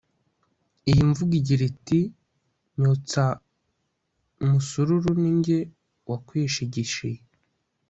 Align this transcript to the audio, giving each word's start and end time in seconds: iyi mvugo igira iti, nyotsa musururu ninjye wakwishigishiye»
iyi 0.89 1.01
mvugo 1.09 1.33
igira 1.39 1.63
iti, 1.71 1.99
nyotsa 2.79 3.23
musururu 4.47 5.11
ninjye 5.21 5.57
wakwishigishiye» 6.09 7.19